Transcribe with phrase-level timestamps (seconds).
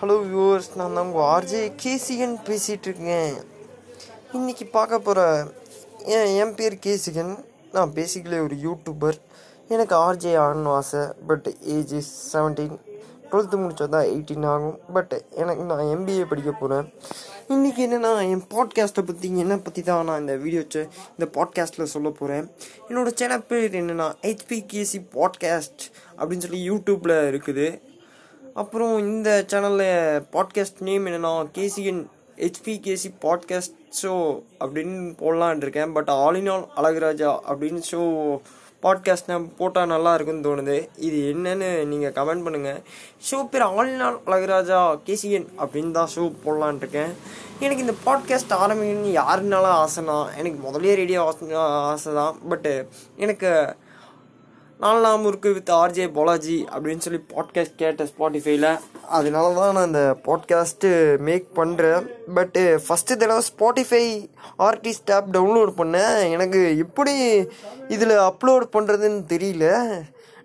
[0.00, 3.36] Hello viewers நான் தான் உங்கள் ஆர்ஜே கேசிகன் பேசிகிட்டு இருக்கேன்.
[4.32, 5.46] இன்றைக்கி பார்க்க போகிற
[6.04, 7.38] என் என் பேர் கேசிகன்
[7.72, 9.14] நான் பேசிக்கலி ஒரு யூடியூபர்
[9.68, 12.76] எனக்கு ஆர்ஜே ஆகணும் ஆசை but age is seventeen
[13.30, 16.92] twelfth முடித்தா தான் எயிட்டீன் ஆகும் பட் எனக்கு நான் எம்பிஏ படிக்க போகிறேன்
[17.48, 20.64] இன்றைக்கி என்னென்னா என் பாட்காஸ்ட்டை பற்றி என்னை பற்றி தான் நான் இந்த வீடியோ
[21.18, 22.50] இந்த பாட்காஸ்ட்டில் சொல்ல போகிறேன்
[22.88, 25.82] என்னோடய சேனல் பேர் என்னென்னா ஹெச்பிகேசி பாட்காஸ்ட்
[26.18, 27.80] அப்படின்னு சொல்லி யூடியூப்பில் இருக்குது.
[28.58, 32.02] அப்புறம் இந்த சேனலில் பாட்காஸ்ட் நேம் என்னென்னா KCN
[32.36, 34.12] HP KC podcast show
[34.64, 35.92] அப்படின்னு போடலான் இருக்கேன்.
[35.92, 38.00] But all in all Alaguraja அப்படின்னு ஷோ
[38.82, 40.76] பாட்காஸ்ட் நான் போட்டால் நல்லா இருக்குன்னு தோணுது.
[41.06, 42.80] இது என்னன்னு நீங்கள் கமெண்ட் பண்ணுங்கள்
[43.28, 47.12] ஷோ பேர் all in all Alaguraja KCN அப்படின்னு தான் ஷோ போடலான் இருக்கேன்.
[47.60, 51.20] எனக்கு இந்த பாட்காஸ்ட் ஆரம்பிக்கணும்னு யாருனாலும் ஆசைனா எனக்கு முதலே ரேடியோ
[51.92, 52.74] ஆசை தான் பட்டு
[53.16, 53.50] எனக்கு
[54.78, 60.16] நாலு நாம இருக்கு வித் ஆர்ஜே பாலாஜி அப்படின்னு சொல்லி பாட்காஸ்ட் கேட்டேன் ஸ்பாட்டிஃபைல அதனால தான் நான் இந்த
[60.24, 66.30] பாட்காஸ்ட்டு மேக் பண்ணுறேன் பட்டு ஃபஸ்ட்டு தடவை ஸ்பாட்டிஃபை ஆர்டிஸ்ட் ஆப் டவுன்லோட் பண்ணேன்.
[66.30, 67.14] எனக்கு எப்படி
[67.88, 69.90] இதில் அப்லோட் பண்ணுறதுன்னு தெரியல.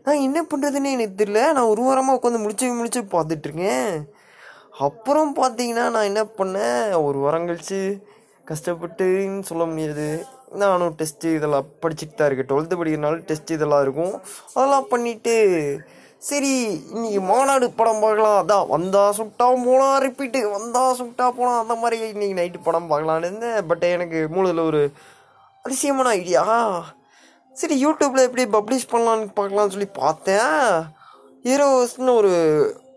[0.04, 1.52] நான் என்ன பண்ணுறதுன்னு எனக்கு தெரியல.
[1.52, 4.04] நான் ஒரு வாரமாக உட்காந்து முடிச்சு முடிச்சு பார்த்துட்ருக்கேன்.
[4.80, 7.04] அப்புறம் பார்த்தீங்கன்னா நான் என்ன பண்ணேன்?
[7.04, 8.02] ஒரு வாரம் கழிச்சு
[8.48, 10.26] கஷ்டப்பட்டுன்னு சொல்ல முடியாது.
[10.60, 12.50] நானும் டெஸ்ட்டு இதெல்லாம் படிச்சுட்டு தான் இருக்கேன்.
[12.52, 14.14] டுவெல்த்து படிக்கிறனால டெஸ்ட் இதெல்லாம் இருக்கும்.
[14.56, 15.36] அதெல்லாம் பண்ணிவிட்டு
[16.30, 16.52] சரி
[16.94, 18.38] இன்னைக்கு மாநாடு படம் பார்க்கலாம்.
[18.42, 23.60] அதான் வந்தா சுட்டா போனால் ரிப்பீட்டு வந்தா சுட்டா போனால் அந்த மாதிரி இன்னைக்கு நைட்டு படம் பார்க்கலான்னு இருந்தேன்.
[23.70, 24.82] பட் எனக்கு மூளையில் ஒரு
[25.66, 26.44] அதிசயமான ஐடியா
[27.56, 30.56] சரி யூடியூப்பில் எப்படி பப்ளிஷ் பண்ணலான்னு பார்க்கலான்னு சொல்லி பார்த்தேன்.
[31.48, 32.34] ஹீரோஸ்னு ஒரு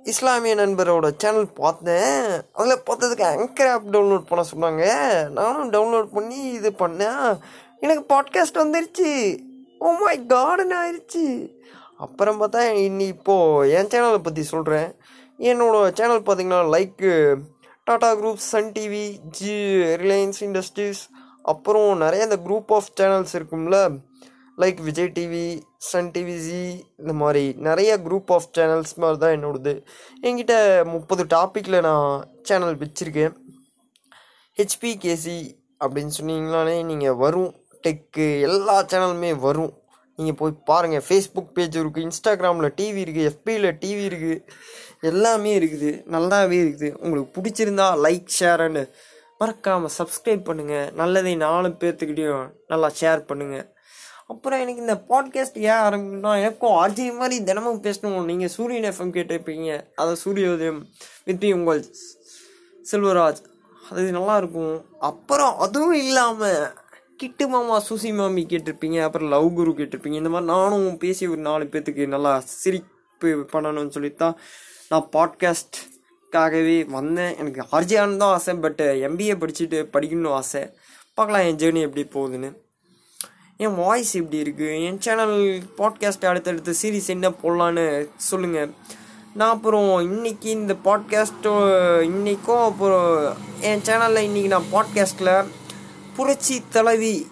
[0.04, 2.40] இஸ்லாமிய நண்பரோட சேனல் பார்த்தேன்.
[2.52, 4.84] அதில் பார்த்ததுக்கு ஆங்கர் ஆப் டவுன்லோட் பண்ண சொன்னாங்க.
[5.30, 7.38] நானும் டவுன்லோட் பண்ணி இது பண்ணேன்.
[7.80, 9.38] எனக்கு பாட்காஸ்ட் வந்துருச்சு.
[9.80, 11.50] Oh ஓ மை கார்டன் ஆயிடுச்சு
[11.96, 14.94] அப்புறம் பார்த்தா இன்னி இப்போது என் சேனலை பற்றி சொல்கிறேன்
[15.38, 17.36] என்னோட சேனல் பார்த்தீங்கன்னா like
[17.84, 21.08] Tata group Sun TV Zee Reliance industries
[21.42, 23.98] அப்புறம் நிறைய இந்த குரூப் ஆஃப் சேனல்ஸ் இருக்கும்ல.
[24.62, 25.44] Like Vijay TV
[25.90, 26.60] Sun TV Zee
[27.00, 29.72] இந்த மாதிரி நிறைய குரூப் ஆஃப் சேனல்ஸ் மாதிரி தான் என்னோடது.
[30.26, 30.54] என்கிட்ட
[30.94, 32.08] முப்பது டாப்பிக்கில் நான்
[32.48, 33.34] சேனல் வச்சுருக்கேன்.
[34.58, 35.38] ஹெச்பிகேசி
[35.84, 37.52] அப்படின்னு சொன்னீங்களானே நீங்கள் வரும்.
[37.86, 39.72] டெக்கு எல்லா சேனலுமே வரும்.
[40.18, 44.38] நீங்கள் போய் பாருங்கள் ஃபேஸ்புக் பேஜ் இருக்குது இன்ஸ்டாகிராமில் டிவி இருக்குது எஃபியில் டிவி இருக்குது
[45.10, 45.90] எல்லாமே இருக்குது.
[46.14, 46.90] நல்லாவே இருக்குது.
[47.02, 48.84] உங்களுக்கு பிடிச்சிருந்தா லைக் ஷேர்னு
[49.40, 53.66] மறக்காமல் சப்ஸ்கிரைப் பண்ணுங்கள் நல்லதை நாலு பேர்த்துக்கிட்டையும் நல்லா ஷேர் பண்ணுங்கள்
[54.26, 58.24] அப்புறம் எனக்கு இந்த பாட்காஸ்ட் ஏன் ஆரம்பிக்கணும்னா எனக்கும் ஆர்ஜி மாதிரி தினமும் பேசணும்.
[58.24, 59.86] நீங்கள் சூரியன் எஃப்எம் கேட்டிருப்பீங்க.
[59.94, 60.82] அதை சூரியோதயம்
[61.24, 61.84] வித் உங்கள்
[62.92, 63.36] செல்வராஜ்.
[63.90, 64.84] அது நல்லா இருக்கும்.
[64.98, 66.72] அப்புறம் அதுவும் இல்லாமல்
[67.16, 69.02] கிட்டு மாமா சுசி மாமி கேட்டிருப்பீங்க.
[69.02, 70.12] அப்புறம் லவ் குரு கேட்டிருப்பீங்க.
[70.12, 74.36] இந்த மாதிரி நானும் பேசி ஒரு நாலு பேர்த்துக்கு நல்லா சிரிப்பு பண்ணணும்னு சொல்லித்தான்
[74.88, 77.36] நான் பாட்காஸ்ட்காகவே வந்தேன்.
[77.36, 80.70] எனக்கு ஆர்ஜியான்னு தான் ஆசை பட் எம்பிஏ படிச்சுட்டு படிக்கணும்னு ஆசை.
[81.14, 82.62] பார்க்கலாம் என் ஜேர்னி எப்படி போகுதுன்னு.
[83.56, 88.70] என் வாய்ஸ் எப்படி இருக்குது என் சேனல் பாட்காஸ்ட் அடுத்தடுத்த சீரீஸ் என்ன போடலான்னு சொல்லுங்கள்
[89.34, 91.52] நான் அப்புறம் இன்னைக்கு இந்த பாட்காஸ்ட்டோ
[92.02, 95.46] இன்றைக்கும் அப்புறம் என் சேனலில் இன்றைக்கி நான் பாட்காஸ்ட்டில்
[96.16, 97.26] புரட்சி தலைவி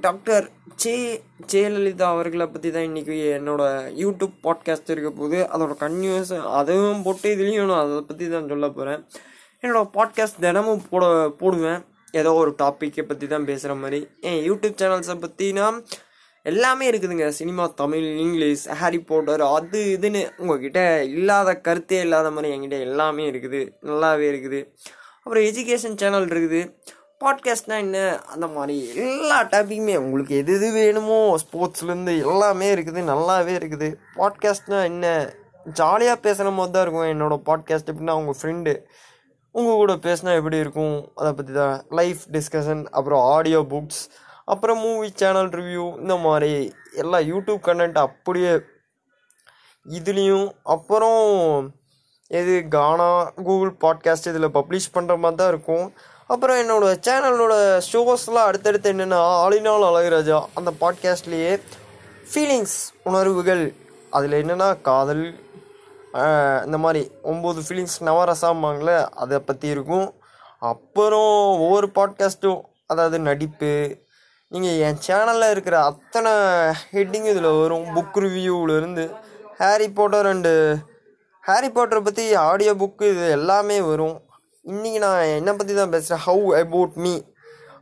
[0.00, 1.22] டாக்டர் ஜே
[1.52, 7.66] ஜெயலலிதா அவர்களை பற்றி தான் இன்றைக்கி என்னோடய யூடியூப் பாட்காஸ்ட் இருக்க போது அதோட கன்யூஸ் அதுவும் போட்டு இதுலேயும்
[7.66, 9.04] நான் அதை பற்றி தான் சொல்ல போகிறேன்
[9.62, 11.84] என்னோடய பாட்காஸ்ட் தினமும் போட போடுவேன்.
[12.20, 14.00] ஏதோ ஒரு டாப்பிக்கை பற்றி தான் பேசுகிற மாதிரி.
[14.30, 15.66] என் யூடியூப் சேனல்ஸை பற்றினா
[16.46, 17.26] எல்லாமே இருக்குதுங்க.
[17.28, 20.80] Cinema Tamil English Harry Potter அது இதுன்னு உங்ககிட்ட
[21.12, 23.60] இல்லாத கருத்தே இல்லாத மாதிரி என்கிட்ட எல்லாமே இருக்குது.
[23.82, 24.60] நல்லாவே இருக்குது.
[25.24, 26.60] அப்புறம் எஜுகேஷன் சேனல் இருக்குது.
[27.24, 27.98] பாட்காஸ்ட்னா என்ன?
[28.32, 33.02] அந்த மாதிரி எல்லா டாப்பிக்குமே உங்களுக்கு எது எது வேணுமோ ஸ்போர்ட்ஸ்லேருந்து எல்லாமே இருக்குது.
[33.12, 33.88] நல்லாவே இருக்குது.
[34.16, 35.06] பாட்காஸ்ட்னா என்ன?
[35.72, 37.10] ஜாலியாக பேசுகிற மாதிரி தான் இருக்கும்.
[37.14, 38.72] என்னோடய பாட்காஸ்ட் எப்படின்னா உங்கள் ஃப்ரெண்டு
[39.56, 41.12] உங்கள் கூட பேசினா எப்படி இருக்கும்?
[41.14, 44.00] அதை பற்றி தான் லைஃப் டிஸ்கஷன் அப்புறம் ஆடியோ புக்ஸ்
[44.44, 48.52] அப்புறம் மூவி சேனல் ரிவ்யூ இந்த மாதிரி எல்லா யூடியூப் கண்டென்ட் அப்படியே
[49.86, 51.22] இதுலேயும் அப்புறம்
[52.28, 55.86] இது கானா கூகுள் பாட்காஸ்ட் இதில் பப்ளிஷ் பண்ணுற மாதிரி தான் இருக்கும்.
[56.26, 57.54] அப்புறம் என்னோடய சேனலோட
[57.92, 61.52] ஷோஸ்லாம் அடுத்தடுத்து என்னென்னா ஆளினால் அழகுராஜா அந்த பாட்காஸ்ட்லேயே
[62.32, 63.64] ஃபீலிங்ஸ் உணர்வுகள்
[64.10, 65.24] அதில் என்னென்னா காதல்
[66.66, 68.90] இந்த மாதிரி ஒம்பது ஃபீலிங்ஸ் நவரசாம்பாங்கள
[69.22, 70.08] அதை பற்றி இருக்கும்.
[70.70, 71.34] அப்புறம்
[71.64, 72.60] ஒவ்வொரு பாட்காஸ்ட்டும்
[72.92, 73.70] அதாவது நடிப்பு
[74.52, 76.32] நீங்கள் என் சேனலில் இருக்கிற அத்தனை
[76.94, 77.86] ஹெட்டிங் இதில் வரும்.
[77.96, 79.04] புக் ரிவ்யூவிலேருந்து
[79.60, 80.52] ஹாரி போட்டர் அண்டு
[81.44, 84.16] ஹாரி போட்டரை பற்றி ஆடியோ புக்கு இது எல்லாமே வரும்.
[84.64, 87.14] இன்றைக்கி நான் என்னை பற்றி தான் பேசுகிறேன் ஹவு அபவுட் மீ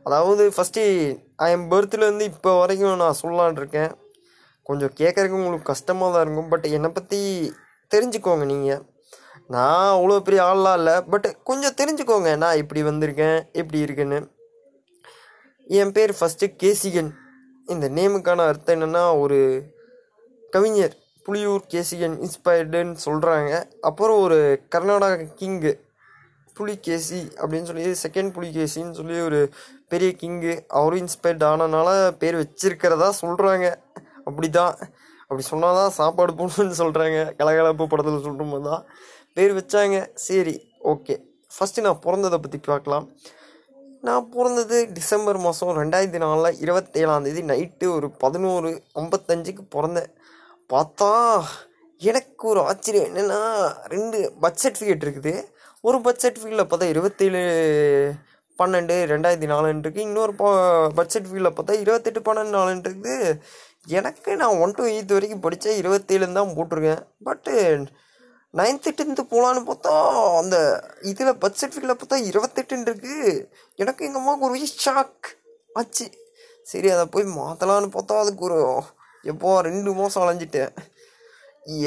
[0.07, 0.81] அதாவது ஃபஸ்ட்டு
[1.53, 3.91] என் பர்த்லேருந்து இப்போ வரைக்கும் நான் சொல்லலான் இருக்கேன்.
[4.69, 6.49] கொஞ்சம் கேட்குறதுக்கு உங்களுக்கு கஷ்டமாக தான் இருக்கும்.
[6.53, 7.19] பட் என்னை பற்றி
[7.95, 8.81] தெரிஞ்சுக்கோங்க நீங்கள்
[9.47, 14.19] நான் அவ்வளோ பெரிய ஆள்லாம் இல்லை பட் கொஞ்சம் தெரிஞ்சுக்கோங்க நான் இப்படி வந்திருக்கேன் எப்படி இருக்குன்னு.
[15.67, 17.11] என் பேர் ஃபஸ்ட்டு கேசிகன்.
[17.67, 19.39] இந்த நேமுக்கான அர்த்தம் என்னென்னா ஒரு
[20.53, 20.95] கவிஞர்
[21.25, 23.51] புலியூர் கேசிகன் இன்ஸ்பயர்டுன்னு சொல்கிறாங்க
[23.81, 24.39] அப்புறம் ஒரு
[24.75, 25.73] கர்நாடகா கிங்கு
[26.57, 29.39] புலிகேசி அப்படின்னு சொல்லி செகண்ட் புலிகேசின்னு சொல்லி ஒரு
[29.87, 33.67] பெரிய கிங்கு அவரும் இன்ஸ்பயர்ட் ஆனனால பேர் வச்சிருக்கிறதா சொல்கிறாங்க
[34.25, 34.75] அப்படி தான்
[35.33, 38.83] அப்படி சொன்னால் தான் சாப்பாடு போடணும்னு சொல்கிறாங்க கலகலப்பு படத்தில் சொல்லும் தான்
[39.37, 39.97] பேர் வச்சாங்க.
[40.25, 40.55] சரி
[40.91, 41.15] ஓகே
[41.55, 43.05] ஃபஸ்ட்டு நான் பிறந்ததை பற்றி பார்க்கலாம்.
[44.07, 48.71] நான் பிறந்தது டிசம்பர் மாதம் ரெண்டாயிரத்தி நாலில் இருபத்தேழாந்தேதி நைட்டு ஒரு பதினோரு
[49.01, 50.11] ஐம்பத்தஞ்சுக்கு பிறந்தேன்.
[50.73, 51.09] பார்த்தா
[52.01, 53.39] எனக்கு ஒரு ஆச்சரியம் என்னென்னா
[53.93, 55.33] ரெண்டு பர்த் சர்டிஃபிகேட் இருக்குது.
[55.87, 57.43] ஒரு பர்த் சர்டிஃபிகேட்டில் பார்த்தா இருபத்தேழு
[58.59, 63.15] பன்னெண்டு ரெண்டாயிரத்தி நாலுன்னு இன்னொரு பர்த் சர்டிஃபிகேட்டில் பார்த்தா இருபத்தெட்டு பன்னெண்டு நாலுன்னு இருக்குது.
[63.87, 67.01] எனக்கு நான் ஒன் டு எயித்து வரைக்கும் படித்தேன் இருபத்தேழுன்னு தான் போட்டிருக்கேன்.
[67.27, 67.53] பட்டு
[68.59, 69.93] நைன்த்து டென்த்து போகலான்னு பார்த்தா
[70.39, 70.55] அந்த
[71.11, 73.31] இதில் பர்த் சர்டிஃபிகேட்டில் பார்த்தா இருபத்தெட்டுன்னு இருக்குது
[73.81, 75.29] எனக்கு எங்கள் அம்மாவுக்கு ஒரு ஷாக்
[75.79, 76.07] ஆச்சு.
[76.71, 78.59] சரி அதை போய் மாற்றலான்னு பார்த்தா அதுக்கு ஒரு
[79.23, 80.73] எப்போ ரெண்டு மாதம் அலைஞ்சிட்டேன்.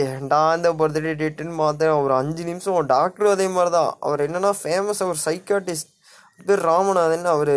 [0.04, 2.90] ஏன்டா இந்த பர்த்டே டேட்டுன்னு பார்த்தேன் ஒரு அஞ்சு நிமிஷம்.
[2.94, 5.90] டாக்டரும் அதே மாதிரி தான் அவர் என்னென்னா ஃபேமஸ் அவர் சைக்காட்டிஸ்ட்
[6.48, 7.26] பேர் ராமநாதன்.
[7.36, 7.54] அவர்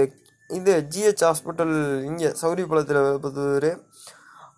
[0.49, 1.75] இது ஜிஹெச் ஹாஸ்பிட்டல்
[2.09, 3.69] இங்கே சௌரியபாளையத்தில் பார்த்தவர்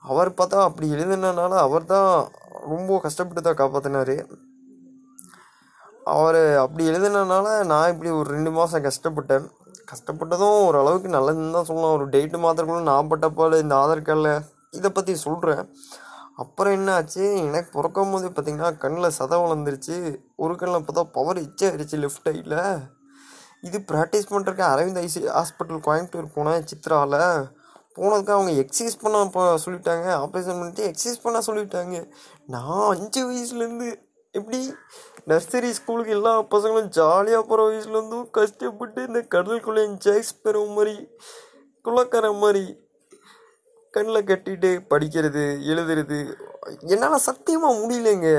[0.03, 2.09] அவர் பார்த்தா அப்படி எழுதுனனால அவர் தான்
[2.73, 4.15] ரொம்ப கஷ்டப்பட்டு தான் காப்பாற்றினார்
[6.13, 9.45] அவர் அப்படி எழுதுனனால நான் இப்படி ஒரு ரெண்டு மாதம் கஷ்டப்பட்டேன்.
[9.91, 11.95] கஷ்டப்பட்டதும் ஓரளவுக்கு நல்லதுன்னு தான் சொல்லலாம்.
[11.97, 14.31] ஒரு டேட்டு மாத்திரக்குள்ள நான் பட்டப்பால் இந்த ஆதார் கார்டில்
[14.77, 15.63] இதை பற்றி சொல்கிறேன்
[16.43, 17.23] அப்புறம் என்ன ஆச்சு?
[17.47, 19.95] எனக்கு பிறக்கும் போது பார்த்தீங்கன்னா கண்ணில் சதை வளர்ந்துருச்சு.
[20.43, 22.59] ஒரு கண்ணில் பார்த்தா பவர் இச்சாயிருச்சு ஆயிடுச்சு லெஃப்ட் சைடில்
[23.67, 27.19] இது ப்ராக்டிஸ் பண்ணுறக்கு அரவிந்த் ஐசி ஹாஸ்பிட்டல் கோயம்புத்தூர் போனேன் சித்ராவில்
[27.97, 30.07] போனதுக்கு அவங்க எக்ஸசைஸ் பண்ண இப்போ சொல்லிட்டாங்க.
[30.23, 31.95] ஆப்ரேஷன் பண்ணிட்டு எக்ஸசைஸ் பண்ண சொல்லிட்டாங்க.
[32.55, 33.89] நான் அஞ்சு வயசுலேருந்து
[34.39, 34.59] எப்படி
[35.29, 40.95] நர்சரி ஸ்கூலுக்கு எல்லா பசங்களும் ஜாலியாக போகிற வயசுலேருந்தும் கஷ்டப்பட்டு இந்த கடலுக்குள்ளே ஜேக்ஸ் பெற மாதிரி
[41.85, 42.63] குள்ளக்கார மாதிரி
[43.95, 46.19] கண்ணில் கட்டிட்டு படிக்கிறது எழுதுறது.
[46.93, 48.29] என்னால் சத்தியமாக முடியலைங்க.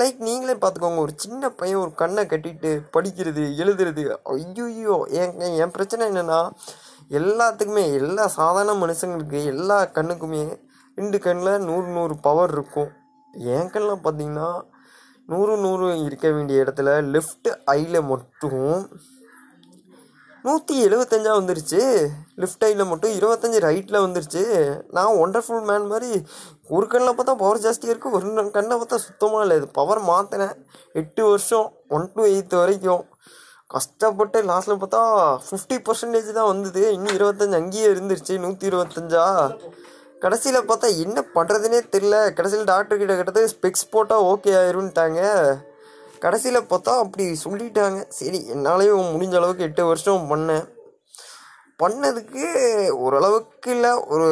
[0.00, 4.04] லைக் நீங்களே பார்த்துக்கோங்க ஒரு சின்ன பையன் ஒரு கண்ணை கட்டிட்டு படிக்கிறது எழுதுறது.
[4.34, 6.40] ஐயோ என் என் பிரச்சனை என்னென்னா
[7.18, 10.42] எல்லாத்துக்குமே எல்லா சாதாரண மனுஷங்களுக்கு எல்லா கண்ணுக்குமே
[10.98, 12.90] ரெண்டு கண்ணில் நூறு நூறு பவர் இருக்கும்.
[13.54, 14.50] என் கண்ணில் பார்த்தீங்கன்னா
[15.32, 18.64] நூறு நூறு இருக்க வேண்டிய இடத்துல லெஃப்ட் ஐயில் மட்டும்
[20.44, 21.80] நூற்றி எழுபத்தஞ்சா வந்துருச்சு.
[22.42, 24.44] லெஃப்ட் ஐயில் மட்டும் இருபத்தஞ்சி ரைட்டில் வந்துருச்சு.
[24.96, 26.10] நான் ஒண்டர்ஃபுல் மேன் மாதிரி
[26.76, 29.56] ஒரு கண்ணில் பார்த்தா பவர் ஜாஸ்தியாக இருக்குது ஒரு கண்ணை பார்த்தா சுத்தமாக இல்லை.
[29.60, 30.56] இது பவர் மாற்றினேன்
[31.02, 33.04] எட்டு வருஷம் ஒன் டு எயித்து வரைக்கும்.
[33.70, 35.00] கஷ்டப்பட்டு லாஸ்ட்டில் பார்த்தா
[35.46, 36.82] ஃபிஃப்டி பர்சன்டேஜ் தான் வந்தது.
[36.96, 38.34] இன்னும் இருபத்தஞ்சு அங்கேயே இருந்துருச்சு.
[38.44, 39.24] நூற்றி இருபத்தஞ்சா?
[40.24, 45.20] கடைசியில் பார்த்தா என்ன பண்ணுறதுனே தெரில கடைசியில் டாக்டர் கிட்ட கிட்டது ஸ்பெக்ஸ் போட்டால் ஓகே ஆயிரும்ட்டாங்க.
[46.24, 48.00] கடைசியில் பார்த்தா அப்படி சொல்லிட்டாங்க.
[48.18, 50.66] சரி என்னாலையும் முடிஞ்ச அளவுக்கு எட்டு வருஷம் பண்ணேன்.
[51.82, 52.44] பண்ணதுக்கு
[53.04, 53.92] ஓரளவுக்கு இல்லை.
[54.14, 54.26] ஒரு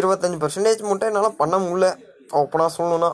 [0.00, 1.88] இருபத்தஞ்சி பர்சன்டேஜ் மட்டும் என்னால் பண்ண முடியல.
[2.40, 3.10] ஓப்பனாக சொல்லணும்னா.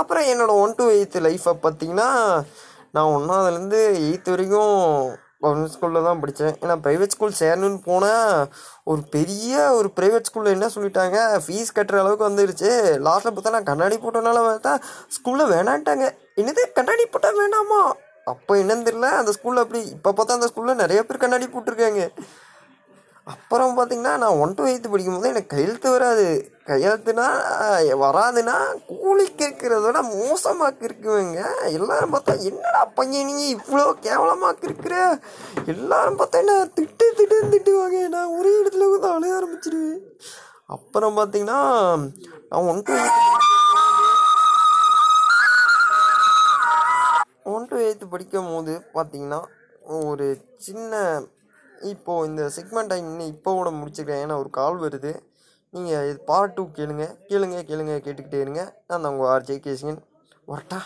[0.00, 2.08] அப்புறம் என்னோடய ஒன் டு எயித்து லைஃப்பை பார்த்தீங்கன்னா
[2.96, 4.76] நான் ஒன்றாவதுலேருந்து எயித்து வரைக்கும்
[5.44, 6.54] கவர்மெண்ட் ஸ்கூலில் தான் படித்தேன்.
[6.62, 8.30] ஏன்னா ப்ரைவேட் ஸ்கூல் சேரணும்னு போனால்
[8.90, 11.16] ஒரு பெரிய ஒரு ப்ரைவேட் ஸ்கூலில் என்ன சொல்லிட்டாங்க?
[11.44, 12.70] ஃபீஸ் கட்டுற அளவுக்கு வந்துருச்சு.
[13.06, 14.72] லாஸ்ட்டில் பார்த்தா நான் கண்ணாடி போட்டனால பார்த்தா
[15.16, 16.06] ஸ்கூலில் வேணான்ட்டாங்க.
[16.42, 17.82] என்னது கண்ணாடி போட்டால் வேணாமா?
[18.32, 19.10] அப்போ என்னன்னு தெரியல.
[19.20, 22.04] அந்த ஸ்கூலில் அப்படி இப்போ பார்த்தா அந்த ஸ்கூலில் நிறைய பேர் கண்ணாடி போட்டிருக்காங்க.
[23.26, 26.26] அப்புறம் பார்த்திங்கன்னா நான் ஒன் டு எயித்து படிக்கும்போது எனக்கு கையெழுத்து வராது.
[26.68, 27.24] கையெழுத்துனா
[28.02, 28.54] வராதுன்னா
[28.92, 31.40] கூலி கேட்குறதோட மோசமாக இருக்குவேங்க.
[31.76, 33.46] எல்லாரும் பார்த்தா என்னடா பையன் நீ?
[33.56, 34.94] இவ்வளோ கேவலமாக இருக்கிற?
[35.72, 40.00] எல்லாரும் பார்த்தா என்ன திட்டு திட்டு திட்டுவாங்க நான் ஒரே இடத்துல வந்து அழைய ஆரம்பிச்சிடுவேன்
[40.76, 41.60] அப்புறம் பார்த்திங்கன்னா
[42.50, 43.24] நான் one to eight
[47.54, 49.40] one to eight படிக்கும் போது பார்த்தீங்கன்னா
[50.06, 50.26] ஒரு
[50.58, 50.94] சின்ன
[51.82, 54.22] இப்போது இந்த செக்மெண்ட் இன்னும் இப்போவோட முடிச்சுக்கிறேன்.
[54.24, 55.12] ஏன்னா ஒரு கால் வருது.
[55.70, 57.06] நீங்கள் இது பார்ட் டூ கேளுங்க.
[57.28, 58.84] கேளுங்க கேளுங்க கேட்டுக்கிட்டே இருங்க.
[58.86, 59.98] நான் தான் உங்கள் ஆர்ஜே கேசியன்
[60.48, 60.80] வரட்டா.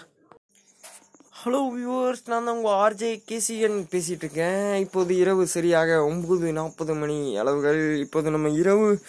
[1.45, 4.75] ஹலோ வியூவர்ஸ் நான் தான் உங்கள் ஆர்ஜே கேசியன் பேசிகிட்டு இருக்கேன்.
[4.75, 7.99] இப்போது இரவு சரியாக ஒம்பது நாற்பது மணி அளவுகள்.
[7.99, 9.01] இப்போது நம்ம இரவு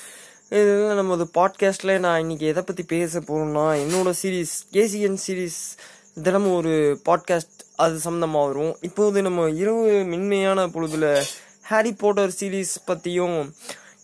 [0.50, 5.59] இதில் நமது பாட்காஸ்ட்டில் நான் இன்றைக்கி எதை பற்றி பேச போகிறோம்னா என்னோடய சீரீஸ் கேசிகன் சீரீஸ்
[6.23, 6.73] தினமும் ஒரு
[7.09, 8.73] பாட்காஸ்ட் அது சம்மந்தமாக வரும்.
[8.81, 11.23] இப்போது நம்ம இரவு மென்மையான பொழுதில்
[11.72, 13.40] ஹாரி போட்டர் சீரீஸ் பற்றியும்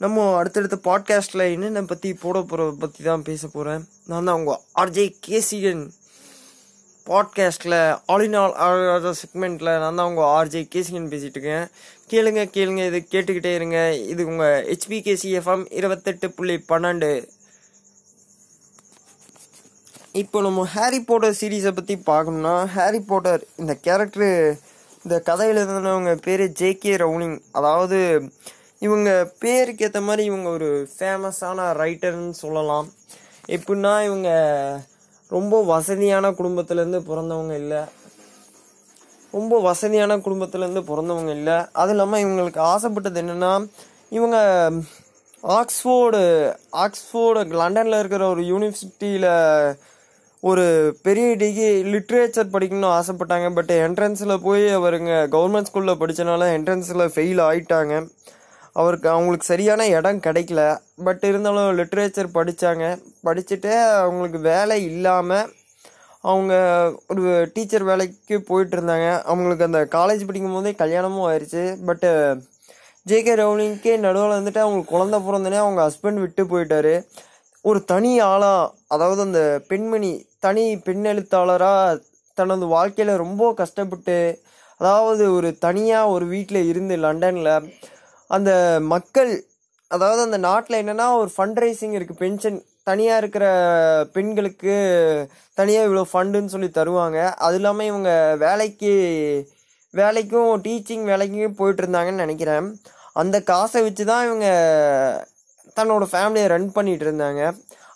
[0.04, 5.06] நம்ம அடுத்தடுத்த பாட்காஸ்ட்டில் என்னென்ன பற்றி போட போகிற பற்றி தான் பேச போகிறேன் நான் தான் உங்கள் ஆர்ஜே
[5.28, 5.82] கேசியன்
[7.08, 7.76] பாட்காஸ்ட்டில்
[8.12, 11.68] ஆல் இன் ஆல் செக்மெண்ட்டில் நான் தான் உங்கள் ஆர்ஜே கேசிகன் பேசிகிட்டு இருக்கேன்.
[12.12, 13.80] கேளுங்க கேளுங்க இது கேட்டுக்கிட்டே இருங்க.
[14.12, 17.12] இது உங்கள் ஹெச்பிகேசி எஃப்எம் இருபத்தெட்டு புள்ளி பன்னெண்டு.
[20.22, 24.30] இப்போ நம்ம ஹாரி போட்டர் சீரீஸை பற்றி பார்க்கணும்னா ஹாரி போட்டர் இந்த கேரக்டரு
[25.08, 28.30] இந்த கதை எழுதினவங்க பேர் ஜேகே ரவுனிங் அதாவது
[28.80, 29.10] இவங்க
[29.40, 32.88] பேருக்கு ஏற்ற மாதிரி இவங்க ஒரு ஃபேமஸான ரைட்டர்னு சொல்லலாம்.
[33.48, 34.30] எப்படின்னா இவங்க
[35.28, 37.82] ரொம்ப வசதியான குடும்பத்துலேருந்து பிறந்தவங்க இல்லை.
[39.32, 41.66] ரொம்ப வசதியான குடும்பத்துலேருந்து பிறந்தவங்க இல்லை.
[41.72, 43.70] அது இல்லாமல் இவங்களுக்கு ஆசைப்பட்டது என்னென்னா
[44.10, 44.38] இவங்க
[45.44, 46.22] ஆக்ஸ்ஃபோர்டு
[46.86, 49.32] ஆக்ஸ்ஃபோர்டு லண்டனில் இருக்கிற ஒரு யூனிவர்சிட்டியில்
[50.42, 53.54] ஒரு பெரிய டிகிரி லிட்ரேச்சர் படிக்கணும்னு ஆசைப்பட்டாங்க.
[53.54, 58.08] பட் என்ட்ரன்ஸில் போய் அவருங்க கவர்மெண்ட் ஸ்கூலில் படித்தனால என்ட்ரன்ஸில் ஃபெயில் ஆயிட்டாங்க.
[58.74, 60.78] அவருக்கு அவங்களுக்கு சரியான இடம் கிடைக்கல.
[61.04, 65.50] பட் இருந்தாலும் லிட்ரேச்சர் படித்தாங்க படிச்சுட்டு அவங்களுக்கு வேலை இல்லாமல்
[66.22, 66.54] அவங்க
[67.08, 69.24] ஒரு டீச்சர் வேலைக்கு போயிட்டு இருந்தாங்க.
[69.24, 72.10] அவங்களுக்கு அந்த காலேஜ் படிக்கும் போதே கல்யாணமும் ஆயிடுச்சு பட்டு
[73.10, 77.06] ஜேகே ரவுலிங்க்கே நடுவில் வந்துட்டு அவங்களுக்கு குழந்த பிறந்தனே அவங்க ஹஸ்பண்ட் விட்டு போயிட்டாரு.
[77.66, 82.02] ஒரு தனி ஆளாக அதாவது அந்த பெண்மணி தனி பெண் எழுத்தாளராக
[82.38, 84.18] தனது வாழ்க்கையில் ரொம்ப கஷ்டப்பட்டு
[84.82, 87.54] அதாவது ஒரு தனியாக ஒரு வீட்டில் இருந்து லண்டனில்
[88.30, 88.52] அந்த
[88.94, 89.32] மக்கள்
[89.92, 93.46] அதாவது அந்த நாட்டில் என்னென்னா ஒரு ஃபண்ட் ரைசிங் இருக்குது பென்ஷன் தனியாக இருக்கிற
[94.16, 94.74] பெண்களுக்கு
[95.58, 97.20] தனியாக இவ்வளோ ஃபண்டுன்னு சொல்லி தருவாங்க.
[97.38, 98.92] அது இல்லாமல் இவங்க வேலைக்கு
[99.94, 102.68] வேலைக்கும் டீச்சிங் வேலைக்கும் போயிட்டு இருந்தாங்கன்னு நினைக்கிறேன்.
[103.14, 104.48] அந்த காசை வச்சு தான் இவங்க
[105.78, 107.42] தன்னோட ஃபேமிலியை ரன் பண்ணிட்டு இருந்தாங்க.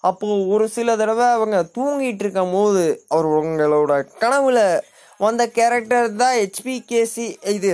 [0.09, 2.83] அப்போது ஒரு சில தடவை அவங்க தூங்கிட்டு இருக்கும் போது
[3.17, 4.59] அவங்களோட கனவுல
[5.19, 7.71] வந்த கேரக்டர் தான் ஹெச்பி கேசி இது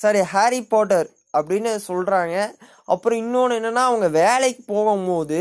[0.00, 2.36] சாரி ஹாரி பாட்டர் அப்படின்னு சொல்கிறாங்க
[2.84, 5.38] அப்புறம் இன்னொன்று என்னென்னா அவங்க வேலைக்கு போகும்போது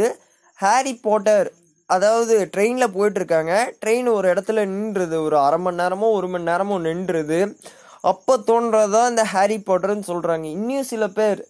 [0.59, 1.47] ஹாரி பாட்டர்
[1.89, 5.15] அதாவது ட்ரெயினில் போயிட்டுருக்காங்க ட்ரெயின் ஒரு இடத்துல நின்றுது.
[5.27, 7.39] ஒரு அரை மணி நேரமோ ஒரு மணி நேரமோ நின்றுது.
[8.11, 11.41] அப்போ தோன்றதான் இந்த ஹாரி பாட்டர்னு சொல்கிறாங்க இன்னும் சில பேர்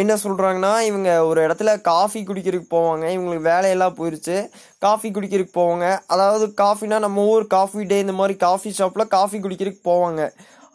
[0.00, 3.04] என்ன சொல்கிறாங்கன்னா இவங்க ஒரு இடத்துல காஃபி குடிக்கிறதுக்கு போவாங்க.
[3.14, 4.36] இவங்களுக்கு வேலையெல்லாம் போயிடுச்சு
[4.84, 5.86] காஃபி குடிக்கிறதுக்கு போவாங்க.
[6.14, 10.20] அதாவது காஃபினா நம்ம ஊர் காஃபி டே இந்த மாதிரி காஃபி ஷாப்பில் காஃபி குடிக்கிறதுக்கு போவாங்க.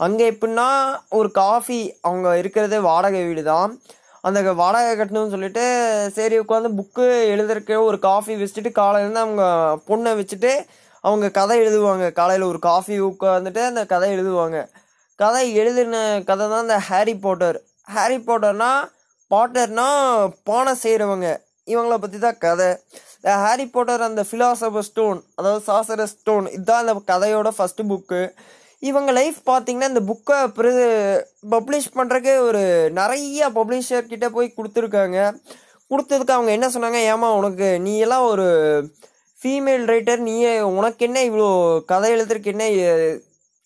[0.05, 0.67] அங்கே எப்படின்னா
[1.19, 3.71] ஒரு காஃபி அவங்க இருக்கிறதே வாடகை வீடு தான்
[4.27, 5.63] அந்த வாடகை கட்டணும்னு சொல்லிட்டு
[6.17, 9.43] சரி உட்காந்து புக்கு எழுதுறதுக்கு ஒரு காஃபி வச்சுட்டு காலையிலேருந்து அவங்க
[9.89, 10.51] பொண்ணை வச்சுட்டு
[11.03, 12.05] அவங்க கதை எழுதுவாங்க.
[12.19, 14.59] காலையில் ஒரு காஃபி உட்காந்துட்டு அந்த கதை எழுதுவாங்க.
[15.19, 15.95] கதை எழுதின
[16.29, 17.59] கதை தான் இந்த ஹாரி போட்டர்
[17.95, 18.81] ஹாரி போட்டர்னால்
[19.31, 19.87] பாட்டர்னா
[20.43, 21.27] பானை செய்கிறவங்க
[21.67, 22.69] இவங்கள பற்றி தான் கதை
[23.43, 28.21] ஹாரி போட்டர் அந்த ஃபிலாசபர் ஸ்டோன் அதாவது சாசர ஸ்டோன் இதுதான் அந்த கதையோட ஃபஸ்ட்டு புக்கு
[28.83, 30.37] இவங்க லைஃப் பார்த்தீங்கன்னா இந்த புக்கை
[31.51, 32.61] பப்ளிஷ் பண்ணுறக்கு ஒரு
[32.93, 35.17] நிறைய பப்ளிஷர்கிட்ட போய் கொடுத்துருக்காங்க.
[35.91, 36.99] கொடுத்ததுக்கு அவங்க என்ன சொன்னாங்க?
[37.13, 38.47] ஏமா உனக்கு நீ எல்லாம் ஒரு
[39.37, 41.49] ஃபீமேல் ரைட்டர் நீயே உனக்கு என்ன இவ்வளோ
[41.85, 42.65] கதை எழுதுறதுக்கு என்ன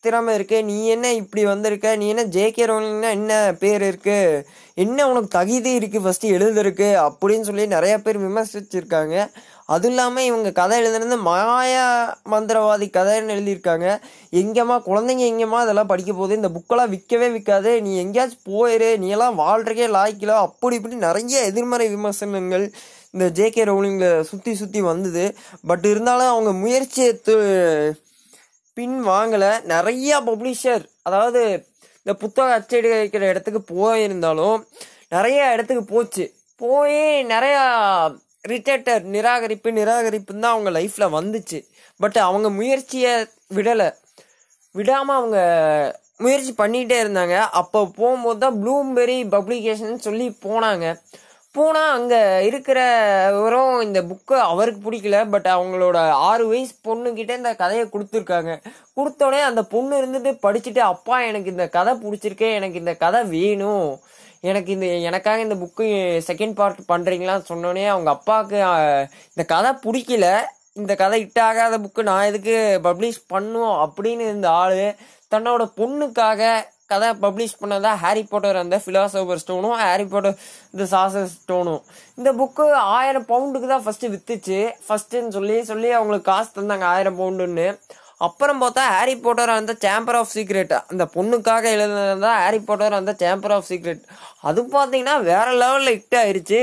[0.05, 0.58] திறமை இருக்கு.
[0.70, 1.88] நீ என்ன இப்படி வந்திருக்க?
[2.01, 4.43] நீ என்ன ஜேகே ரோலிங்னா என்ன பேர் இருக்குது
[4.84, 9.15] என்ன உனக்கு தகுதி இருக்குது ஃபஸ்ட்டு எழுதுருக்கு அப்படின்னு சொல்லி நிறைய பேர் விமர்சிச்சிருக்காங்க.
[9.74, 11.86] அதுவும் இல்லாமல் இவங்க கதை எழுதுனது மாயா
[12.34, 13.88] மந்திரவாதி கதைன்னு எழுதியிருக்காங்க.
[14.41, 16.39] எங்கேம்மா குழந்தைங்க எங்கேம்மா அதெல்லாம் படிக்க போகுது?
[16.39, 17.74] இந்த புக்கெல்லாம் விற்கவே விற்காது.
[17.81, 18.89] நீ எங்கேயாச்சும் போயிரு.
[19.03, 20.38] நீ எல்லாம் வாழ்றக்கே லாய்க்கலோ.
[20.48, 22.65] அப்படி இப்படி நிறைய எதிர்மறை விமர்சனங்கள்
[23.13, 25.25] இந்த ஜேகே ரவுலிங்கில் சுற்றி சுற்றி வந்தது.
[25.67, 27.12] பட் இருந்தாலும் அவங்க முயற்சியை
[28.78, 29.51] பின் வாங்கலை.
[29.74, 31.42] நிறையா பப்ளிஷர் அதாவது
[31.98, 34.60] இந்த புத்தக அச்சடிக்கிற இடத்துக்கு போயிருந்தாலும்
[35.10, 36.25] நிறைய இடத்துக்கு போச்சு.
[36.62, 37.01] போய்
[37.34, 37.63] நிறையா
[38.50, 41.60] ரிட்டேட்டர் நிராகரிப்பு நிராகரிப்புன்னு தான் அவங்க லைஃப்பில் வந்துச்சு.
[42.00, 43.13] பட் அவங்க முயற்சியை
[43.56, 43.90] விடலை.
[44.75, 45.40] விடாமல் அவங்க
[46.18, 47.38] முயற்சி பண்ணிகிட்டே இருந்தாங்க.
[47.62, 50.86] அப்போ போகும்போது தான் ப்ளூம்பெரி பப்ளிகேஷன் சொல்லி போனாங்க.
[51.58, 55.98] போனால் அங்கே இருக்கிறவரும் இந்த புக்கு அவருக்கு பிடிக்கல பட் அவங்களோட
[56.29, 58.53] ஆறு வயசு பொண்ணுக்கிட்ட இந்த கதையை கொடுத்துருக்காங்க.
[58.98, 63.91] கொடுத்தோடனே அந்த பொண்ணு இருந்துட்டு படிச்சுட்டு அப்பா எனக்கு இந்த கதை பிடிச்சிருக்கே எனக்கு இந்த கதை வேணும்.
[64.50, 65.86] எனக்கு இந்த எனக்காக இந்த புக்கு
[66.29, 68.58] செகண்ட் பார்ட் பண்ணுறீங்களான்னு சொன்னோடனே அவங்க அப்பாவுக்கு
[69.34, 70.27] இந்த கதை பிடிக்கல.
[70.79, 73.74] இந்த கதை ஹிட் ஆகாத புக்கு நான் எதுக்கு பப்ளிஷ் பண்ணும்?
[73.86, 74.81] அப்படின்னு இருந்த ஆள்
[75.34, 76.41] தன்னோட பொண்ணுக்காக
[76.91, 80.38] கதை பப்ளிஷ் பண்ணதா ஹாரி போட்டர் அந்த ஃபிலாசபர் ஸ்டோனும் ஹாரி போட்டர்
[80.74, 81.81] இந்த சாசர் ஸ்டோனும்
[82.19, 82.65] இந்த புக்கு
[82.98, 84.60] ஆயிரம் பவுண்டுக்கு தான் ஃபஸ்ட்டு வித்துச்சு.
[84.86, 87.67] ஃபஸ்ட்டுன்னு சொல்லி சொல்லி அவங்களுக்கு காசு தந்தாங்க ஆயிரம் பவுண்டுன்னு
[88.25, 93.53] அப்புறம் பார்த்தா ஹாரி போட்டர் அந்த சேம்பர் ஆஃப் சீக்ரெட் அந்த பொண்ணுக்காக எழுதுனது ஹாரி போட்டர் அந்த சேம்பர்
[93.55, 94.03] ஆஃப் சீக்ரெட்
[94.50, 96.60] அது பார்த்தீங்கன்னா வேற லெவலில் ஹிட் ஆயிருச்சு.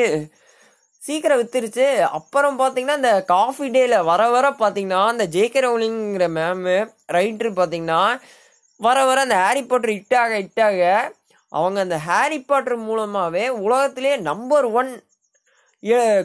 [1.03, 1.87] சீக்கிரம் வித்துருச்சு.
[2.19, 6.77] அப்புறம் பார்த்தீங்கன்னா இந்த காஃபி டேல வர வர பார்த்தீங்கன்னா அந்த ஜேகே ரவுலிங்கிற மேமு
[7.17, 8.01] ரைட்ரு பார்த்தீங்கன்னா
[8.81, 10.81] வர வர அந்த ஹாரி பாட்டர் ஹிட்டாக ஹிட்டாக
[11.53, 14.91] அவங்க அந்த ஹாரி பாட்டர் மூலமாகவே உலகத்திலே நம்பர் ஒன்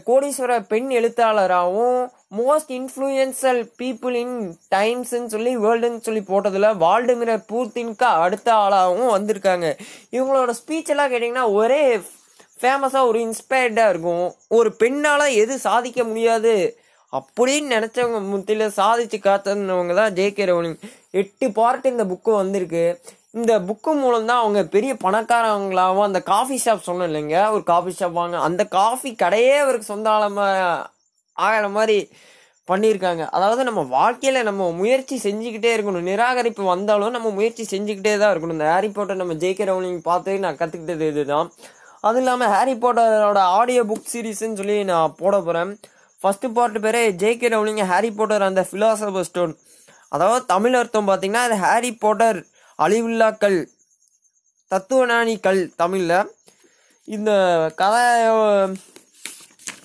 [0.08, 4.38] கோடீஸ்வர பெண் எழுத்தாளராகவும் மோஸ்ட் இன்ஃப்ளூயன்சல் பீப்புள் இன்
[4.76, 9.68] டைம்ஸ்ன்னு சொல்லி வேர்ல்டுன்னு சொல்லி போட்டதில் வால்டுமிரர் பூர்த்தின்க்கு அடுத்த ஆளாகவும் வந்திருக்காங்க.
[10.12, 11.84] இவங்களோட ஸ்பீச்செல்லாம் கேட்டிங்கன்னா ஒரே
[12.62, 14.36] ஃபேமஸாக ஒரு இன்ஸ்பயர்டாக இருக்கும்.
[14.48, 16.82] ஒரு பெண்ணால் எது சாதிக்க முடியாது
[17.14, 20.80] அப்படின்னு நினச்சவங்க முத்தில சாதிச்சு காத்தவங்க தான் ஜே கே ரவுலிங்
[21.14, 22.86] எட்டு பார்ட் இந்த புக்கு வந்திருக்கு.
[23.40, 27.38] இந்த புக்கு மூலம் தான் அவங்க பெரிய பணக்காரங்களாகவும் அந்த காஃபி ஷாப் சொன்னோம் இல்லைங்க?
[27.56, 30.46] ஒரு காஃபி ஷாப் வாங்க அந்த காஃபி கடையே அவருக்கு சொந்த ஆழமா
[31.38, 31.98] ஆகிற மாதிரி
[32.68, 33.24] பண்ணியிருக்காங்க.
[33.36, 36.08] அதாவது நம்ம வாழ்க்கையில் நம்ம முயற்சி செஞ்சுக்கிட்டே இருக்கணும்.
[36.12, 38.58] நிராகரிப்பு வந்தாலும் நம்ம முயற்சி செஞ்சுக்கிட்டே தான் இருக்கணும்.
[38.60, 41.50] இந்த ஹாரி போட்டர் நம்ம ஜேகே ரவுலிங் பார்த்து நான் கற்றுக்கிட்டது இதுதான்.
[42.08, 45.74] அதுவும் இல்லாமல் ஹாரி போட்டரோட ஆடியோ புக் சீரீஸ்ன்னு சொல்லி நான் போட போகிறேன்
[46.22, 49.54] ஃபஸ்ட்டு பார்ட் பேரே ஜேகே ரவுலிங் ஹாரி போட்டர் அந்த ஃபிலாசபர் ஸ்டோன்
[50.14, 52.40] அதாவது தமிழ் அர்த்தம் பார்த்தீங்கன்னா அது ஹாரி போட்டர்
[52.80, 53.60] அழிவில்லா கல்
[54.72, 56.30] தத்துவஞானி கல் தமிழில்.
[57.08, 57.32] இந்த
[57.82, 58.04] கதை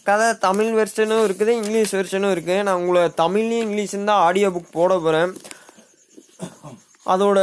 [0.08, 4.92] கதை தமிழ் வெர்ஷனும் இருக்குது இங்கிலீஷ் வெர்ஷனும் இருக்குது நான் உங்களை தமிழ்லையும் இங்கிலீஷும் தான் ஆடியோ புக் போட
[4.98, 5.32] போகிறேன்
[7.12, 7.40] அதோட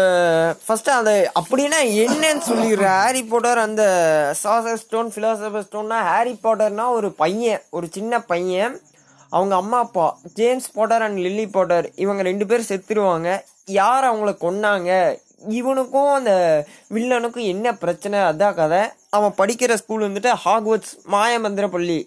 [0.63, 2.97] ஃபஸ்ட்டு அதை அப்படின்னா என்னன்னு சொல்லிடுறேன்.
[3.01, 3.83] ஹாரி போட்டர் அந்த
[4.41, 8.75] சாசர் ஸ்டோன் ஃபிலாசபர் ஸ்டோன்னா ஹாரி போட்டர்னா ஒரு பையன் ஒரு சின்ன பையன்.
[9.35, 10.07] அவங்க அம்மா அப்பா
[10.39, 13.29] James Potter and Lily Potter இவங்க ரெண்டு பேரும் செத்துருவாங்க.
[13.79, 14.91] யார் அவங்கள கொன்னாங்க?
[15.59, 16.33] இவனுக்கும் அந்த
[16.95, 18.19] வில்லனுக்கும் என்ன பிரச்சனை?
[18.29, 18.81] அதான் கதை.
[19.17, 21.99] அவன் படிக்கிற ஸ்கூல் வந்துட்டு ஹாக்வர்ட்ஸ் மாயமந்திர பள்ளி.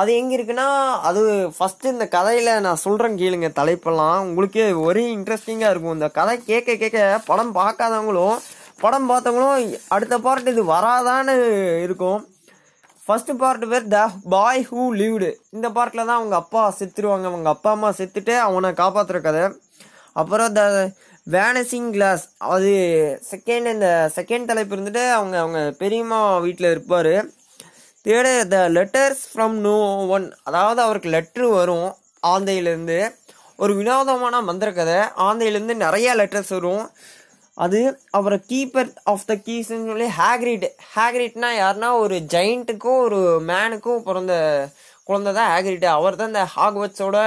[0.00, 0.68] அது எங்கே இருக்குன்னா
[1.08, 1.22] அது
[1.56, 4.18] ஃபஸ்ட்டு இந்த கதையில் நான் சொல்கிறேன் கேளுங்க தலைப்பெல்லாம்.
[4.28, 5.96] உங்களுக்கே ஒரே இன்ட்ரெஸ்டிங்காக இருக்கும்.
[5.98, 8.38] இந்த கதை கேட்க கேட்க படம் பார்க்காதவங்களும்
[8.84, 9.58] படம் பார்த்தவங்களும்
[9.96, 11.34] அடுத்த பார்ட் இது வராதான்னு
[11.86, 12.20] இருக்கும்.
[13.06, 13.98] ஃபர்ஸ்ட் பார்ட் பேர் த
[14.34, 17.26] பாய் ஹூ லிவ்டு இந்த பார்ட்டில் தான் அவங்க அப்பா செத்துருவாங்க.
[17.30, 19.42] அவங்க அப்பா அம்மா செத்துட்டு அவனை காப்பாற்றுற கதை
[20.20, 20.62] அப்புறம் த
[21.26, 22.72] வேனசிங் கிளாஸ் அது
[23.32, 27.14] செகண்ட் இந்த செகண்ட் தலைப்பு இருந்துட்டு அவங்க அவங்க பெரியம்மா வீட்டில் இருப்பார்.
[28.06, 29.76] Third the letters from no
[30.16, 31.90] one அதாவது அவருக்கு லெட்ரு வரும்
[32.32, 32.98] ஆந்தையிலேருந்து.
[33.62, 36.84] ஒரு வினோதமான மந்திர கதை ஆந்தையிலேருந்து நிறையா லெட்டர்ஸ் வரும்.
[37.54, 37.80] அது
[38.10, 44.34] அவரை கீப்பர் ஆஃப் த கீஸ்ன்னு சொல்லி ஹேக்ரிட் ஹேக்ரிட்னா யாருன்னா ஒரு ஜெயிண்ட்டுக்கும் ஒரு மேனுக்கும் பிறந்த
[45.04, 47.18] குழந்தை தான் ஹேக்ரிட் அவர் தான் இந்த ஹாக்வட்ஸோட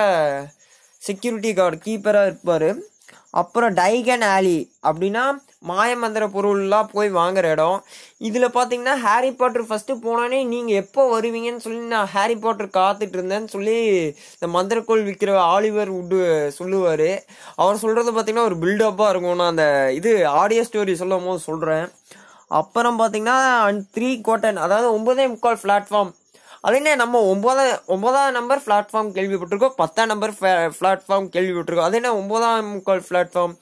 [1.01, 2.69] செக்யூரிட்டி கார்டு கீப்பராக இருப்பார்.
[3.31, 5.23] அப்புறம் டைகன் ஆலி அப்படின்னா
[5.69, 7.77] மாயமந்திர பொருள்லாம் போய் வாங்குற இடம்.
[8.27, 13.53] இதில் பார்த்தீங்கன்னா ஹாரி பாட்டர் ஃபஸ்ட்டு போனோடனே நீங்கள் எப்போ வருவீங்கன்னு சொல்லி நான் ஹாரி பாட்டர் காத்துட்டு இருந்தேன்னு
[13.55, 13.77] சொல்லி
[14.35, 16.19] இந்த மந்திரக்கோள் விற்கிற ஆலிவர் உட்டு
[16.59, 17.09] சொல்லுவார்.
[17.63, 19.39] அவர் சொல்கிறது பார்த்தீங்கன்னா ஒரு பில்டப்பாக இருக்கும்.
[19.41, 19.67] நான் அந்த
[19.99, 21.87] இது ஆடியோ ஸ்டோரி சொல்லும் போது சொல்கிறேன்
[22.59, 26.13] அப்புறம் பார்த்தீங்கன்னா அண்ட் த்ரீ கோட்டன் அதாவது ஒன்பதே முக்கால் பிளாட்ஃபார்ம்
[26.67, 30.33] அது என்ன நம்ம ஒன்பதாம் ஒன்பதாம் நம்பர் பிளாட்ஃபார்ம் கேள்விப்பட்டிருக்கோம் பத்தாம் நம்பர்
[30.79, 31.89] பிளாட்ஃபார்ம் கேள்விப்பட்டிருக்கோம்.
[31.89, 33.53] அது என்ன ஒன்பதாம் முக்கால் பிளாட்ஃபார்ம்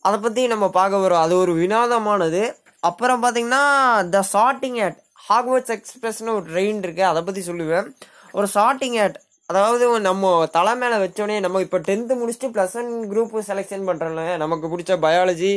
[0.00, 1.24] அதை பற்றி நம்ம பார்க்க வரோம்.
[1.26, 2.42] அது ஒரு வினோதமானது.
[2.80, 3.62] அப்புறம் பார்த்தீங்கன்னா
[4.08, 7.88] த ஷார்ட்டிங் ஆட் ஹாக்வர்ட்ஸ் எக்ஸ்பிரஸ்னு ஒரு ட்ரெயின் இருக்குது அதை பற்றி சொல்லுவேன்.
[8.32, 13.32] ஒரு ஷார்ட்டிங் ஆட் அதாவது நம்ம தலை மேலே வச்சோடனே நம்ம இப்போ டென்த்து முடிச்சுட்டு ப்ளஸ் ஒன் குரூப்
[13.50, 15.52] செலெக்ஷன் பண்ணுறோம்ல நமக்கு பிடிச்ச பயாலஜி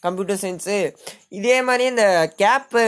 [0.00, 0.76] கம்ப்யூட்டர் சயின்ஸு
[1.28, 2.82] இதே மாதிரி இந்த கேப்பு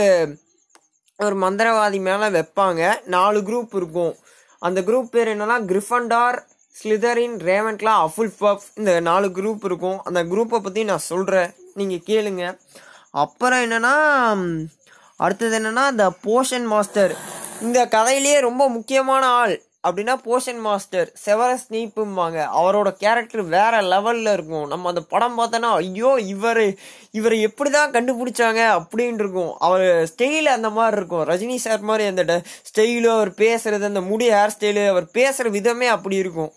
[1.19, 2.83] ஒரு மந்திரவாதி மேலே வைப்பாங்க.
[3.05, 4.15] நாலு குரூப் இருக்கும்.
[4.59, 6.39] அந்த குரூப் பேர் என்னன்னா கிரிஃபண்டார்
[6.77, 9.99] ஸ்லிதரின் ரேவன்க்லா அஃபுல் பஃப் இந்த நாலு குரூப் இருக்கும்.
[10.09, 12.45] அந்த குரூப்பை பற்றி நான் சொல்கிறேன் நீங்கள் கேளுங்க.
[13.23, 13.95] அப்புறம் என்னென்னா
[15.25, 17.13] அடுத்தது என்னென்னா இந்த போஷன் மாஸ்டர்
[17.67, 19.55] இந்த கதையிலேயே ரொம்ப முக்கியமான ஆள்
[19.87, 24.67] அப்படின்னா போஷன் மாஸ்டர் செவரஸ் நீப்பும்பாங்க அவரோட கேரக்டர் வேற லெவலில் இருக்கும்.
[24.73, 26.63] நம்ம அந்த படம் பார்த்தோன்னா ஐயோ இவர்
[27.19, 29.53] இவரை எப்படி தான் கண்டுபிடிச்சாங்க அப்படின்னு இருக்கும்.
[29.69, 31.25] அவர் ஸ்டைல் அந்த மாதிரி இருக்கும்.
[31.33, 32.37] ரஜினி சார் மாதிரி அந்த
[32.71, 36.51] ஸ்டைலு அவர் பேசுறது அந்த முடி ஹேர் ஸ்டைலு அவர் பேசுகிற விதமே அப்படி இருக்கும்.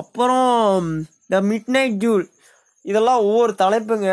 [0.00, 0.86] அப்புறம்
[1.32, 2.24] த மிட் நைட் ஜூல்
[2.90, 4.10] இதெல்லாம் ஒவ்வொரு தலைப்புங்க.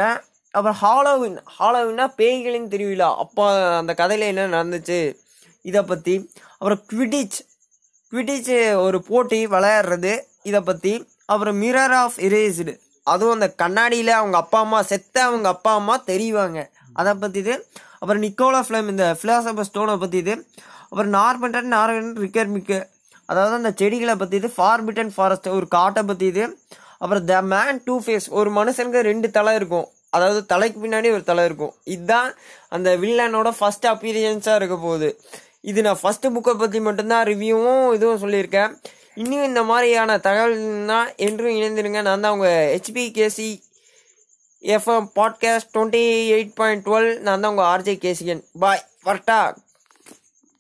[0.54, 3.10] அப்புறம் ஹாலோவின் ஹாலோவின்னா பேய்களின் திருவிழா.
[3.24, 3.44] அப்போ
[3.78, 5.00] அந்த கதையில் என்ன நடந்துச்சு?
[5.70, 6.16] இதை பற்றி
[6.58, 7.40] அப்புறம் குவிடிச்
[8.12, 8.54] குவிடிச்
[8.86, 10.14] ஒரு போட்டி விளையாடுறது.
[10.50, 10.94] இதை பற்றி
[11.26, 16.60] அப்புறம் மிரர் ஆஃப் இரேஸ்டு அதுவும் அந்த கண்ணாடியில் அவங்க அப்பா அம்மா செத்த அவங்க அப்பா அம்மா தெரிவாங்க.
[17.00, 17.56] அதை பற்றி இது
[18.00, 20.34] அப்புறம் நிக்கோலா ஃபிலம் இந்த ஃபிலாசபர் ஸ்டோனை பற்றி இது
[20.90, 22.80] அப்புறம் நார்பன்டன் நார்கன் ரிக்கர் மிக்க
[23.32, 26.46] அதாவது அந்த செடிகளை பற்றி இது ஃபார்பிட்டன் ஃபாரஸ்ட் ஒரு காட்டை பற்றி இது.
[27.02, 29.88] அப்புறம் த மேன் டூ ஃபேஸ் ஒரு மனுஷனுக்கு ரெண்டு தலை இருக்கும்.
[30.16, 31.74] அதாவது தலைக்கு பின்னாடி ஒரு தலை இருக்கும்.
[31.94, 32.30] இதுதான்
[32.76, 35.10] அந்த வில்லனோட ஃபர்ஸ்ட் அப்பீரியன்ஸாக இருக்க போகுது.
[35.70, 38.74] இது நான் ஃபர்ஸ்ட் புக்கை பற்றி மட்டும்தான் ரிவ்யூவும் இதுவும் சொல்லியிருக்கேன்.
[39.22, 42.02] இன்னும் இந்த மாதிரியான தகவல்னா என்றும் இணைந்திருங்க.
[42.08, 43.50] நான் தான் உங்கள் HP KC
[44.76, 46.04] FM podcast twenty
[46.36, 49.40] eight point twelve நான் தான் உங்கள் ஆர்ஜே கேசிகன் பாய் வரட்டா.